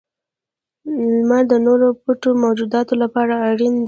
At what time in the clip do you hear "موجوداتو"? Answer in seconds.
2.43-2.93